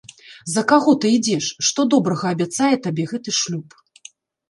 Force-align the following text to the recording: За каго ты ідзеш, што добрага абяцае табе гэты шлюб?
За 0.53 0.63
каго 0.71 0.95
ты 1.03 1.11
ідзеш, 1.17 1.51
што 1.69 1.87
добрага 1.97 2.27
абяцае 2.39 2.73
табе 2.89 3.03
гэты 3.15 3.29
шлюб? 3.45 3.81